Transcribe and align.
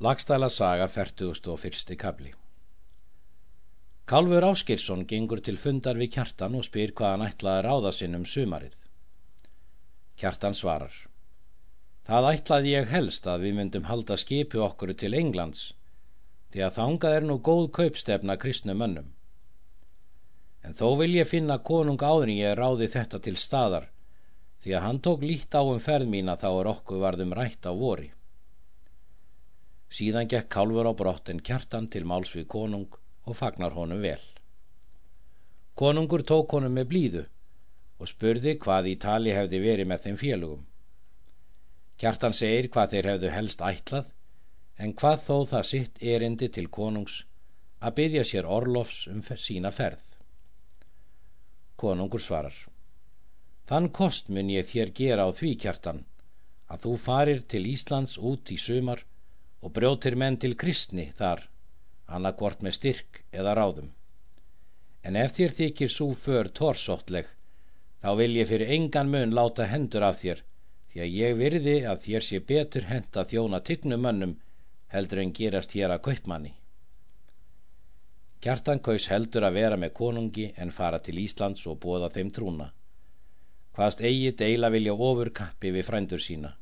Lagstæla 0.00 0.48
saga 0.48 0.88
41. 0.88 1.96
kabli 1.96 2.30
Kálfur 4.08 4.44
Áskirsson 4.48 5.02
gengur 5.04 5.40
til 5.44 5.58
fundar 5.60 5.98
við 6.00 6.14
kjartan 6.14 6.54
og 6.56 6.62
spyr 6.64 6.94
hvað 6.96 7.10
hann 7.10 7.24
ætlaði 7.26 7.64
ráða 7.66 7.90
sinn 7.92 8.16
um 8.16 8.22
sumarið. 8.24 8.78
Kjartan 10.16 10.54
svarar 10.56 10.94
Það 12.08 12.28
ætlaði 12.30 12.72
ég 12.72 12.88
helst 12.94 13.28
að 13.28 13.44
við 13.44 13.58
myndum 13.58 13.84
halda 13.90 14.16
skipi 14.22 14.62
okkur 14.68 14.94
til 15.02 15.10
Englands 15.18 15.66
því 16.54 16.62
að 16.64 16.78
þangað 16.78 17.16
er 17.18 17.26
nú 17.28 17.36
góð 17.50 17.68
kaupstefna 17.80 18.36
kristnu 18.40 18.76
mönnum. 18.84 19.10
En 20.64 20.78
þó 20.80 20.96
vil 21.02 21.10
ég 21.18 21.28
finna 21.28 21.58
konung 21.72 22.00
áður 22.00 22.32
ég 22.38 22.56
ráði 22.62 22.88
þetta 22.96 23.20
til 23.28 23.36
staðar 23.36 23.90
því 24.64 24.74
að 24.78 24.86
hann 24.86 25.02
tók 25.04 25.28
lít 25.28 25.52
á 25.52 25.60
um 25.60 25.84
ferð 25.90 26.08
mína 26.16 26.38
þá 26.40 26.48
er 26.54 26.72
okkur 26.72 27.04
varðum 27.04 27.36
rætt 27.36 27.68
á 27.68 27.76
vori. 27.76 28.08
Síðan 29.90 30.28
gekk 30.30 30.48
kálfur 30.54 30.86
á 30.86 30.94
brott 30.94 31.30
en 31.32 31.42
kjartan 31.42 31.88
til 31.90 32.04
máls 32.06 32.30
við 32.36 32.46
konung 32.54 32.88
og 33.26 33.36
fagnar 33.36 33.74
honum 33.74 34.02
vel. 34.04 34.20
Konungur 35.74 36.22
tók 36.26 36.54
honum 36.54 36.76
með 36.78 36.90
blíðu 36.92 37.24
og 37.98 38.10
spurði 38.10 38.56
hvað 38.62 38.90
í 38.92 38.96
tali 39.04 39.34
hefði 39.36 39.60
verið 39.64 39.90
með 39.90 40.06
þeim 40.06 40.18
félugum. 40.22 40.62
Kjartan 42.00 42.36
segir 42.36 42.70
hvað 42.72 42.94
þeir 42.94 43.10
hefðu 43.12 43.32
helst 43.34 43.64
ætlað 43.66 44.12
en 44.80 44.94
hvað 44.96 45.24
þó 45.26 45.36
það 45.52 45.68
sitt 45.70 46.02
erindi 46.14 46.48
til 46.48 46.68
konungs 46.78 47.22
að 47.80 47.96
byggja 47.98 48.24
sér 48.30 48.48
orlofs 48.58 49.06
um 49.10 49.20
sína 49.36 49.72
ferð. 49.74 50.04
Konungur 51.80 52.22
svarar 52.22 52.56
Þann 53.70 53.88
kost 53.96 54.30
mun 54.34 54.48
ég 54.50 54.66
þér 54.66 54.90
gera 54.98 55.24
á 55.26 55.30
því 55.30 55.50
kjartan 55.62 56.00
að 56.70 56.82
þú 56.84 56.94
farir 57.04 57.42
til 57.52 57.66
Íslands 57.70 58.16
út 58.18 58.50
í 58.54 58.56
sumar 58.58 59.04
og 59.60 59.72
brjótir 59.76 60.16
menn 60.16 60.38
til 60.40 60.56
kristni 60.56 61.10
þar, 61.16 61.42
annarkvort 62.08 62.62
með 62.64 62.76
styrk 62.78 63.22
eða 63.32 63.54
ráðum. 63.58 63.90
En 65.04 65.16
ef 65.16 65.36
þér 65.36 65.56
þykir 65.58 65.92
svo 65.92 66.12
för 66.14 66.50
tórsóttleg, 66.56 67.26
þá 68.00 68.10
vil 68.20 68.32
ég 68.36 68.48
fyrir 68.48 68.72
engan 68.76 69.10
mun 69.12 69.34
láta 69.36 69.68
hendur 69.68 70.04
af 70.04 70.20
þér, 70.22 70.44
því 70.92 71.02
að 71.04 71.16
ég 71.16 71.36
virði 71.38 71.76
að 71.86 72.06
þér 72.06 72.26
sé 72.28 72.40
betur 72.52 72.88
hend 72.90 73.16
að 73.16 73.34
þjóna 73.34 73.60
tygnum 73.64 74.02
mönnum 74.04 74.38
heldur 74.90 75.22
en 75.22 75.32
gerast 75.36 75.76
hér 75.76 75.94
að 75.94 76.02
kaupmanni. 76.08 76.54
Kjartan 78.40 78.80
kaus 78.80 79.06
heldur 79.12 79.44
að 79.44 79.58
vera 79.60 79.76
með 79.76 79.92
konungi 79.98 80.46
en 80.56 80.72
fara 80.72 80.98
til 81.04 81.18
Íslands 81.20 81.66
og 81.68 81.76
bóða 81.82 82.08
þeim 82.14 82.30
trúna. 82.32 82.70
Hvaðst 83.76 84.00
eigi 84.00 84.32
deila 84.32 84.70
vilja 84.72 84.94
ofur 84.96 85.30
kappi 85.36 85.70
við 85.74 85.86
frændur 85.86 86.22
sína. 86.24 86.54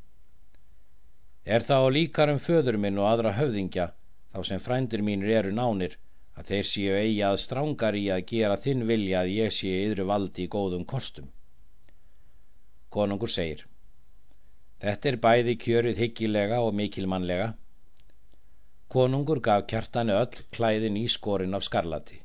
Er 1.48 1.64
það 1.64 1.84
á 1.84 1.88
líkarum 1.96 2.38
föður 2.44 2.76
minn 2.76 2.98
og 3.00 3.06
aðra 3.08 3.30
höfðingja, 3.38 3.86
þá 4.34 4.40
sem 4.44 4.60
frændir 4.60 5.00
mínir 5.04 5.30
eru 5.38 5.52
nánir, 5.56 5.94
að 6.36 6.50
þeir 6.50 6.66
séu 6.70 6.96
eigi 6.98 7.22
að 7.24 7.38
strángar 7.44 7.96
í 7.96 8.02
að 8.12 8.26
gera 8.32 8.58
þinn 8.64 8.84
vilja 8.90 9.22
að 9.22 9.32
ég 9.32 9.54
sé 9.56 9.72
yðru 9.86 10.04
valdi 10.10 10.44
í 10.44 10.50
góðum 10.52 10.84
kostum. 10.92 11.30
Konungur 12.92 13.32
segir, 13.32 13.64
þetta 14.84 15.10
er 15.12 15.18
bæði 15.24 15.56
kjörið 15.64 16.04
hyggilega 16.04 16.60
og 16.66 16.76
mikilmannlega. 16.82 17.48
Konungur 18.92 19.40
gaf 19.48 19.66
kjartanu 19.72 20.20
öll 20.20 20.44
klæðin 20.52 21.00
í 21.00 21.08
skorin 21.16 21.56
af 21.56 21.64
skarlati. 21.64 22.20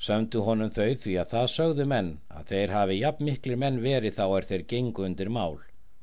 Sömdu 0.00 0.48
honum 0.48 0.72
þau 0.72 0.96
því 1.04 1.20
að 1.20 1.32
það 1.36 1.48
sögðu 1.58 1.90
menn 1.92 2.12
að 2.32 2.52
þeir 2.54 2.76
hafi 2.78 3.00
jafn 3.02 3.28
miklir 3.28 3.60
menn 3.60 3.80
verið 3.84 4.16
þá 4.16 4.26
er 4.26 4.52
þeir 4.52 4.68
gengu 4.72 5.08
undir 5.12 5.28
mál, 5.28 5.58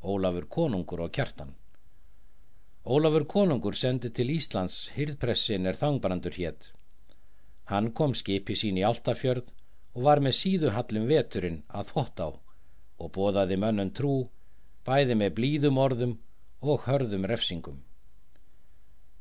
Ólafur 0.05 0.45
konungur 0.45 1.07
og 1.07 1.13
kjartan. 1.15 1.55
Ólafur 2.85 3.23
konungur 3.25 3.73
sendi 3.73 4.11
til 4.13 4.29
Íslands 4.29 4.73
hyrðpressin 4.93 5.65
er 5.65 5.77
þangbrandur 5.79 6.35
hétt. 6.37 6.67
Hann 7.71 7.87
kom 7.97 8.11
skipi 8.13 8.53
sín 8.59 8.77
í 8.77 8.83
Altafjörð 8.85 9.47
og 9.95 10.03
var 10.07 10.19
með 10.21 10.35
síðuhallum 10.39 11.07
veturinn 11.09 11.63
að 11.79 11.87
þvott 11.89 12.21
á 12.21 12.29
og 12.29 13.07
bóðaði 13.15 13.57
mönnum 13.63 13.89
trú, 13.99 14.11
bæði 14.85 15.17
með 15.17 15.33
blíðum 15.39 15.79
orðum 15.81 16.13
og 16.61 16.85
hörðum 16.85 17.25
refsingum. 17.31 17.79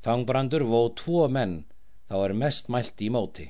Þangbrandur 0.05 0.66
vóð 0.69 0.91
tvo 1.00 1.22
menn 1.39 1.55
þá 2.10 2.16
er 2.19 2.34
mest 2.43 2.69
mælt 2.69 3.00
í 3.00 3.09
móti. 3.16 3.47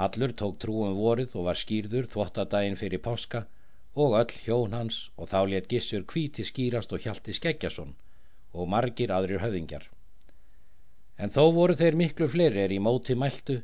Hallur 0.00 0.32
tók 0.32 0.56
trúum 0.64 0.96
vorið 0.96 1.36
og 1.36 1.50
var 1.50 1.60
skýrður 1.60 2.08
þvottadaginn 2.14 2.80
fyrir 2.80 3.04
páska 3.04 3.44
og 3.92 4.16
öll 4.22 4.32
hjón 4.46 4.78
hans 4.78 5.02
og 5.18 5.28
þá 5.34 5.40
let 5.52 5.68
gissur 5.68 6.08
kvíti 6.14 6.48
skýrast 6.48 6.96
og 6.96 7.04
hjalti 7.04 7.36
Skeggjason 7.36 7.92
og 8.52 8.68
margir 8.68 9.12
aðrir 9.12 9.42
höfðingjar. 9.42 9.88
En 11.18 11.32
þó 11.32 11.52
voru 11.56 11.76
þeir 11.78 11.98
miklu 11.98 12.28
fleiri 12.28 12.64
er 12.64 12.72
í 12.74 12.80
móti 12.82 13.16
mæltu 13.18 13.60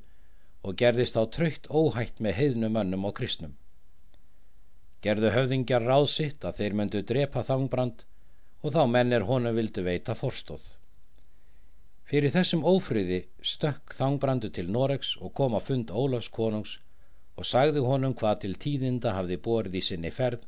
og 0.62 0.76
gerðist 0.80 1.16
á 1.16 1.22
tröytt 1.26 1.68
óhætt 1.70 2.20
með 2.24 2.38
heiðnum 2.40 2.76
önnum 2.82 3.06
og 3.08 3.16
kristnum. 3.18 3.54
Gerðu 5.02 5.30
höfðingjar 5.34 5.84
ráðsitt 5.86 6.44
að 6.44 6.60
þeir 6.60 6.76
myndu 6.80 7.02
drepa 7.06 7.44
þangbrand 7.46 8.04
og 8.62 8.74
þá 8.74 8.82
mennir 8.90 9.26
honum 9.28 9.54
vildu 9.54 9.84
veita 9.86 10.16
forstóð. 10.18 10.64
Fyrir 12.08 12.32
þessum 12.34 12.64
ófriði 12.64 13.20
stökk 13.44 13.94
þangbrandu 13.94 14.50
til 14.50 14.70
Noregs 14.72 15.14
og 15.20 15.34
kom 15.38 15.54
að 15.54 15.66
fund 15.68 15.90
Ólafs 15.92 16.30
konungs 16.32 16.78
og 17.38 17.46
sagði 17.46 17.84
honum 17.84 18.14
hvað 18.18 18.40
til 18.44 18.54
tíðinda 18.64 19.12
hafði 19.14 19.36
borð 19.44 19.76
í 19.78 19.82
sinni 19.84 20.10
ferð 20.10 20.46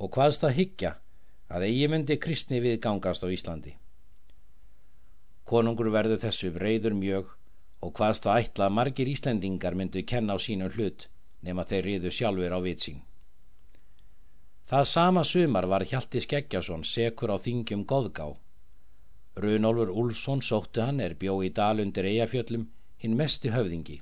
og 0.00 0.16
hvaðst 0.16 0.46
að 0.48 0.56
higgja 0.60 0.94
að 1.48 1.66
eigi 1.68 1.88
myndi 1.90 2.16
kristni 2.18 2.60
við 2.64 2.80
gangast 2.86 3.24
á 3.24 3.28
Íslandi. 3.30 3.74
Konungur 5.46 5.92
verður 5.94 6.22
þessu 6.24 6.50
breyður 6.54 6.96
mjög 6.98 7.34
og 7.86 7.92
hvaðst 7.98 8.24
það 8.26 8.40
ætla 8.42 8.66
að 8.66 8.76
margir 8.78 9.10
Íslendingar 9.10 9.76
myndu 9.78 10.02
kenna 10.02 10.34
á 10.34 10.38
sínum 10.42 10.72
hlut 10.74 11.06
nema 11.46 11.64
þeir 11.68 11.84
riðu 11.86 12.10
sjálfur 12.10 12.56
á 12.56 12.60
vitsing. 12.64 12.98
Það 14.66 14.88
sama 14.90 15.22
sumar 15.24 15.68
var 15.70 15.84
Hjalti 15.86 16.20
Skeggjason 16.24 16.82
sekur 16.82 17.30
á 17.30 17.36
þingjum 17.38 17.84
Góðgá. 17.86 18.26
Runolfur 19.38 19.92
Úlsson 19.94 20.42
sóttu 20.42 20.82
hann 20.82 20.98
er 21.00 21.14
bjó 21.14 21.38
í 21.46 21.52
dal 21.54 21.78
undir 21.84 22.08
Eyjafjöllum 22.10 22.66
hinn 22.98 23.14
mesti 23.20 23.52
höfðingi. 23.54 24.00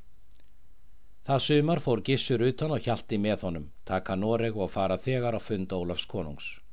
Það 1.29 1.45
sumar 1.49 1.81
fór 1.85 2.01
Gissur 2.07 2.41
utan 2.49 2.73
og 2.73 2.81
Hjalti 2.85 3.21
með 3.21 3.45
honum, 3.49 3.71
taka 3.85 4.17
Noreg 4.17 4.57
og 4.57 4.73
fara 4.73 4.97
þegar 4.97 5.37
á 5.37 5.41
fund 5.41 5.73
Ólafs 5.73 6.09
konungs. 6.09 6.64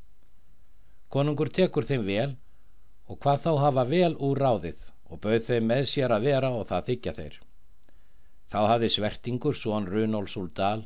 Konungur 1.11 1.49
tekur 1.51 1.83
þeim 1.83 2.05
vel 2.07 2.29
og 3.11 3.17
hvað 3.19 3.41
þá 3.45 3.51
hafa 3.65 3.83
vel 3.89 4.13
úr 4.23 4.39
ráðið 4.39 4.85
og 5.11 5.19
bauð 5.25 5.41
þeim 5.49 5.65
með 5.67 5.81
sér 5.91 6.13
að 6.15 6.27
vera 6.29 6.51
og 6.55 6.63
það 6.69 6.85
þykja 6.89 7.13
þeir. 7.17 7.35
Þá 8.51 8.59
hafði 8.69 8.89
svertingur 8.93 9.57
svon 9.59 9.89
Runóls 9.91 10.37
úr 10.39 10.47
dal 10.55 10.85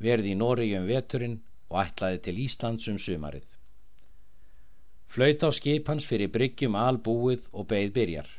verði 0.00 0.32
í 0.32 0.38
Nóri 0.40 0.70
um 0.78 0.88
veturinn 0.88 1.36
og 1.68 1.82
ætlaði 1.82 2.22
til 2.24 2.36
Íslands 2.46 2.88
um 2.88 2.96
sumarið. 2.96 3.44
Flaut 5.12 5.44
á 5.44 5.52
skip 5.52 5.92
hans 5.92 6.08
fyrir 6.08 6.32
bryggjum 6.32 6.80
albúið 6.86 7.52
og 7.52 7.68
beigð 7.68 7.94
byrjar. 8.00 8.32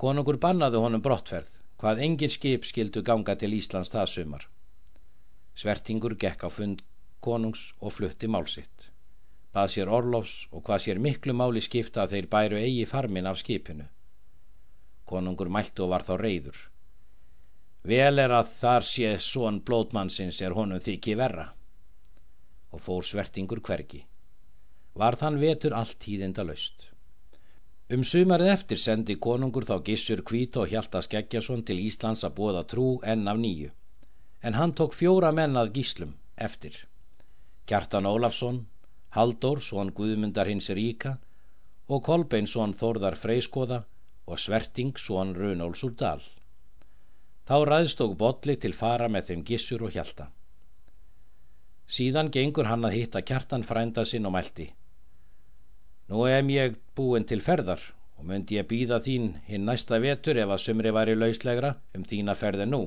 Konungur 0.00 0.40
bannaði 0.40 0.80
honum 0.80 1.04
brottferð, 1.04 1.52
hvað 1.76 2.04
engin 2.08 2.32
skip 2.32 2.64
skildu 2.64 3.04
ganga 3.04 3.36
til 3.36 3.52
Íslands 3.52 3.92
það 3.92 4.12
sumar. 4.16 4.48
Svertingur 5.52 6.16
gekk 6.16 6.48
á 6.48 6.50
fund 6.52 6.84
konungs 7.20 7.74
og 7.80 7.92
flutti 7.92 8.28
málsitt 8.32 8.95
bað 9.56 9.72
sér 9.72 9.90
orlofs 9.98 10.36
og 10.52 10.64
hvað 10.68 10.82
sér 10.84 11.02
miklu 11.08 11.34
máli 11.40 11.62
skipta 11.64 12.04
að 12.04 12.16
þeir 12.16 12.32
bæru 12.32 12.58
eigi 12.60 12.86
farmin 12.92 13.28
af 13.30 13.38
skipinu. 13.40 13.86
Konungur 15.08 15.48
mæltu 15.48 15.86
og 15.86 15.92
var 15.94 16.04
þá 16.04 16.16
reyður. 16.20 16.58
Vel 17.86 18.18
er 18.18 18.32
að 18.34 18.50
þar 18.60 18.84
sé 18.88 19.12
svon 19.22 19.60
blótmannsins 19.62 20.40
er 20.42 20.56
honum 20.58 20.82
þykki 20.82 21.14
verra. 21.20 21.46
Og 22.74 22.82
fór 22.82 23.06
svertingur 23.06 23.62
hvergi. 23.62 24.02
Var 24.98 25.16
þann 25.20 25.40
vetur 25.40 25.76
allt 25.78 25.98
tíðinda 26.02 26.44
laust. 26.44 26.88
Um 27.94 28.02
sumarið 28.02 28.50
eftir 28.50 28.80
sendi 28.82 29.14
konungur 29.22 29.64
þá 29.68 29.76
gissur 29.86 30.24
kvít 30.26 30.56
og 30.58 30.72
hjálta 30.72 31.02
Skeggjason 31.06 31.62
til 31.62 31.78
Íslands 31.78 32.24
að 32.26 32.34
bóða 32.40 32.64
trú 32.72 32.86
enn 33.12 33.28
af 33.30 33.38
nýju. 33.38 33.70
En 34.42 34.58
hann 34.58 34.74
tók 34.74 34.96
fjóra 34.98 35.30
menn 35.32 35.54
að 35.56 35.76
gíslum 35.76 36.16
eftir. 36.36 36.80
Kjartan 37.70 38.08
Ólafsson, 38.10 38.64
Halldór, 39.16 39.62
svon 39.64 39.94
Guðmundar 39.96 40.50
hins 40.50 40.66
ríka 40.76 41.14
og 41.88 42.02
Kolbein, 42.04 42.44
svon 42.44 42.74
Þórðar 42.76 43.14
Freyskoða 43.16 43.78
og 44.28 44.40
Sverting, 44.42 44.92
svon 45.00 45.32
Runóls 45.38 45.84
úr 45.86 45.94
dal. 45.96 46.20
Þá 47.48 47.56
ræðst 47.70 48.02
og 48.04 48.18
botli 48.20 48.58
til 48.60 48.74
fara 48.76 49.08
með 49.08 49.30
þeim 49.30 49.46
gissur 49.48 49.86
og 49.88 49.96
hjalta. 49.96 50.28
Síðan 51.88 52.28
gengur 52.34 52.68
hann 52.68 52.84
að 52.84 52.98
hitta 52.98 53.24
kjartan 53.24 53.64
frænda 53.64 54.04
sinn 54.04 54.28
og 54.28 54.36
mælti. 54.36 54.68
Nú 56.12 56.26
em 56.28 56.52
ég 56.52 56.76
búin 56.98 57.24
til 57.24 57.40
ferðar 57.40 57.80
og 58.18 58.28
myndi 58.28 58.60
ég 58.60 58.68
býða 58.68 59.00
þín 59.00 59.32
hinn 59.48 59.64
næsta 59.64 59.96
vetur 60.02 60.36
ef 60.42 60.52
að 60.52 60.64
sumri 60.66 60.92
væri 60.92 61.16
lauslegra 61.16 61.76
um 61.96 62.04
þína 62.04 62.36
ferði 62.36 62.68
nú. 62.68 62.82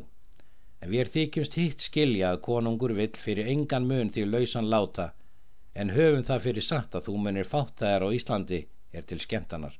En 0.79 0.93
við 0.93 1.07
er 1.07 1.15
þykjumst 1.15 1.57
hitt 1.57 1.87
skilja 1.89 2.35
að 2.35 2.43
konungur 2.45 2.93
vill 2.93 3.15
fyrir 3.17 3.49
engan 3.49 3.89
mun 3.89 4.13
því 4.13 4.29
lausan 4.29 4.69
láta 4.69 5.15
en 5.73 5.93
höfum 5.95 6.25
það 6.25 6.45
fyrir 6.47 6.65
satt 6.65 6.95
að 6.95 7.09
þú 7.09 7.19
munir 7.25 7.47
fátt 7.47 7.83
þær 7.83 8.05
á 8.05 8.07
Íslandi 8.15 8.63
er 8.91 9.05
til 9.05 9.19
skemmtanar 9.21 9.77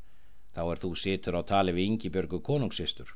þá 0.56 0.62
er 0.74 0.81
þú 0.81 0.91
situr 0.97 1.38
á 1.39 1.41
tali 1.45 1.74
við 1.75 1.94
Ingibjörgu 1.94 2.41
konungsistur. 2.44 3.15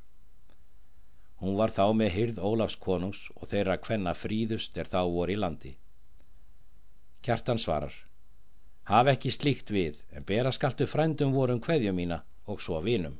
Hún 1.43 1.57
var 1.59 1.73
þá 1.75 1.91
með 1.99 2.13
hyrð 2.17 2.39
Ólafs 2.39 2.77
konungs 2.79 3.25
og 3.35 3.49
þeirra 3.51 3.79
hvenna 3.83 4.13
fríðust 4.15 4.77
er 4.79 4.87
þá 4.87 5.01
voru 5.11 5.33
í 5.33 5.39
landi. 5.39 5.73
Kjartan 7.23 7.59
svarar, 7.59 7.93
haf 8.87 9.09
ekki 9.11 9.31
slíkt 9.31 9.71
við, 9.71 9.99
en 10.15 10.23
bera 10.27 10.51
skaltu 10.55 10.87
frændum 10.87 11.33
vorum 11.35 11.61
hveðjum 11.63 11.99
mína 11.99 12.21
og 12.47 12.61
svo 12.63 12.79
vinum. 12.83 13.17